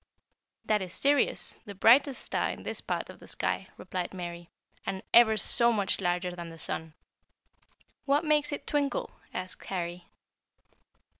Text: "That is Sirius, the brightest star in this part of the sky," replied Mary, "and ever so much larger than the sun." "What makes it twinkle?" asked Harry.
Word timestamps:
"That 0.65 0.81
is 0.81 0.95
Sirius, 0.95 1.57
the 1.65 1.75
brightest 1.75 2.23
star 2.25 2.49
in 2.49 2.63
this 2.63 2.81
part 2.81 3.11
of 3.11 3.19
the 3.19 3.27
sky," 3.27 3.67
replied 3.77 4.15
Mary, 4.15 4.49
"and 4.83 5.03
ever 5.13 5.37
so 5.37 5.71
much 5.71 6.01
larger 6.01 6.35
than 6.35 6.49
the 6.49 6.57
sun." 6.57 6.95
"What 8.05 8.25
makes 8.25 8.51
it 8.51 8.65
twinkle?" 8.65 9.11
asked 9.31 9.63
Harry. 9.65 10.07